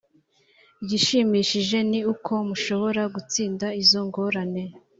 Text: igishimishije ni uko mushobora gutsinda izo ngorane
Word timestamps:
igishimishije 0.83 1.77
ni 1.91 1.99
uko 2.13 2.33
mushobora 2.47 3.01
gutsinda 3.15 3.67
izo 3.81 3.99
ngorane 4.07 4.63